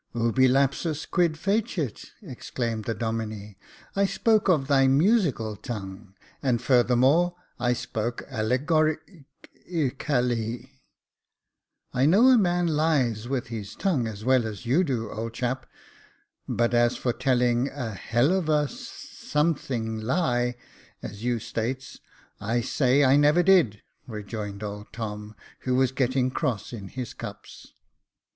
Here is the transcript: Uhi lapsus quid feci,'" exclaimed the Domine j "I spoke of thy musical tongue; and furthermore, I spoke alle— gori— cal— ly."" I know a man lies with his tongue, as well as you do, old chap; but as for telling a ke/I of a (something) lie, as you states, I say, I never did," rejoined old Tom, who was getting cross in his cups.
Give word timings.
Uhi 0.15 0.49
lapsus 0.49 1.05
quid 1.05 1.37
feci,'" 1.37 1.93
exclaimed 2.23 2.85
the 2.85 2.95
Domine 2.95 3.51
j 3.51 3.55
"I 3.95 4.07
spoke 4.07 4.49
of 4.49 4.65
thy 4.67 4.87
musical 4.87 5.55
tongue; 5.55 6.15
and 6.41 6.59
furthermore, 6.59 7.35
I 7.59 7.73
spoke 7.73 8.23
alle— 8.27 8.57
gori— 8.65 8.97
cal— 9.99 10.23
ly."" 10.35 10.71
I 11.93 12.07
know 12.07 12.29
a 12.29 12.37
man 12.39 12.65
lies 12.65 13.27
with 13.27 13.49
his 13.49 13.75
tongue, 13.75 14.07
as 14.07 14.25
well 14.25 14.47
as 14.47 14.65
you 14.65 14.83
do, 14.83 15.07
old 15.11 15.35
chap; 15.35 15.67
but 16.49 16.73
as 16.73 16.97
for 16.97 17.13
telling 17.13 17.67
a 17.67 17.99
ke/I 18.09 18.21
of 18.21 18.49
a 18.49 18.67
(something) 18.67 19.99
lie, 19.99 20.55
as 21.03 21.23
you 21.23 21.37
states, 21.37 21.99
I 22.39 22.61
say, 22.61 23.03
I 23.05 23.17
never 23.17 23.43
did," 23.43 23.83
rejoined 24.07 24.63
old 24.63 24.91
Tom, 24.93 25.35
who 25.59 25.75
was 25.75 25.91
getting 25.91 26.31
cross 26.31 26.73
in 26.73 26.87
his 26.87 27.13
cups. 27.13 27.75